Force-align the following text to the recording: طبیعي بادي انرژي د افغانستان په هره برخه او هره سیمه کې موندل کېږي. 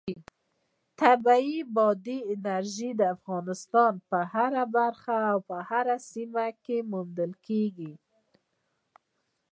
طبیعي 1.01 1.57
بادي 1.75 2.17
انرژي 2.33 2.89
د 2.95 3.01
افغانستان 3.15 3.93
په 4.09 4.19
هره 4.33 4.63
برخه 4.77 5.15
او 5.31 5.39
هره 5.69 5.97
سیمه 6.11 6.47
کې 6.63 6.77
موندل 6.91 7.31
کېږي. 7.47 7.93